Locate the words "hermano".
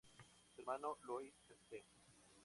0.61-0.97